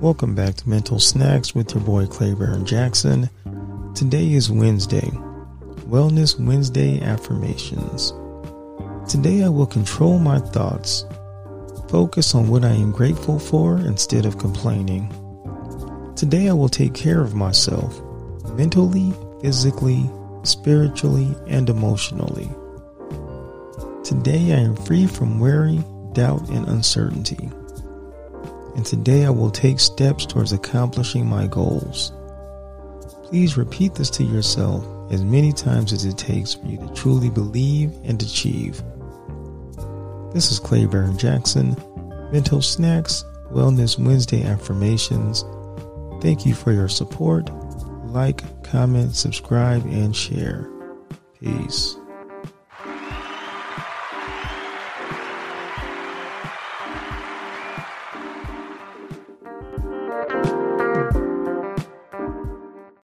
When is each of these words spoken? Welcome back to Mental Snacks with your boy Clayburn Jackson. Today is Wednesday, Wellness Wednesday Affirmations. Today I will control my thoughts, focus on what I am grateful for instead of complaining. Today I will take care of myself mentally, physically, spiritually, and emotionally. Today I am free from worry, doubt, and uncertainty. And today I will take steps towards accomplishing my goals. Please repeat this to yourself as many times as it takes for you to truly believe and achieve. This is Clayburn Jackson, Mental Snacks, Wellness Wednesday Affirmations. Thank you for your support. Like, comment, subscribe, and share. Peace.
Welcome 0.00 0.36
back 0.36 0.54
to 0.54 0.68
Mental 0.68 1.00
Snacks 1.00 1.56
with 1.56 1.74
your 1.74 1.82
boy 1.82 2.04
Clayburn 2.06 2.64
Jackson. 2.64 3.28
Today 3.96 4.32
is 4.32 4.48
Wednesday, 4.48 5.10
Wellness 5.90 6.38
Wednesday 6.38 7.00
Affirmations. 7.00 8.12
Today 9.10 9.42
I 9.42 9.48
will 9.48 9.66
control 9.66 10.20
my 10.20 10.38
thoughts, 10.38 11.04
focus 11.88 12.36
on 12.36 12.46
what 12.46 12.64
I 12.64 12.70
am 12.70 12.92
grateful 12.92 13.40
for 13.40 13.78
instead 13.78 14.24
of 14.24 14.38
complaining. 14.38 15.12
Today 16.14 16.48
I 16.48 16.52
will 16.52 16.68
take 16.68 16.94
care 16.94 17.20
of 17.20 17.34
myself 17.34 18.00
mentally, 18.52 19.12
physically, 19.42 20.08
spiritually, 20.44 21.34
and 21.48 21.68
emotionally. 21.68 22.48
Today 24.04 24.52
I 24.54 24.60
am 24.60 24.76
free 24.76 25.08
from 25.08 25.40
worry, 25.40 25.82
doubt, 26.12 26.48
and 26.50 26.68
uncertainty. 26.68 27.50
And 28.78 28.86
today 28.86 29.24
I 29.24 29.30
will 29.30 29.50
take 29.50 29.80
steps 29.80 30.24
towards 30.24 30.52
accomplishing 30.52 31.26
my 31.26 31.48
goals. 31.48 32.12
Please 33.24 33.56
repeat 33.56 33.96
this 33.96 34.08
to 34.10 34.22
yourself 34.22 34.86
as 35.12 35.24
many 35.24 35.52
times 35.52 35.92
as 35.92 36.04
it 36.04 36.16
takes 36.16 36.54
for 36.54 36.64
you 36.66 36.78
to 36.78 36.94
truly 36.94 37.28
believe 37.28 37.92
and 38.04 38.22
achieve. 38.22 38.80
This 40.32 40.52
is 40.52 40.60
Clayburn 40.60 41.18
Jackson, 41.18 41.76
Mental 42.30 42.62
Snacks, 42.62 43.24
Wellness 43.50 43.98
Wednesday 43.98 44.44
Affirmations. 44.44 45.44
Thank 46.22 46.46
you 46.46 46.54
for 46.54 46.70
your 46.70 46.88
support. 46.88 47.50
Like, 48.04 48.62
comment, 48.62 49.16
subscribe, 49.16 49.84
and 49.86 50.14
share. 50.14 50.70
Peace. 51.40 51.97